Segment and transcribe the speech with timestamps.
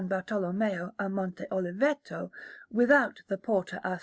[0.09, 2.31] Bartolommeo a Monte Oliveto,
[2.71, 3.99] without the Porta a S.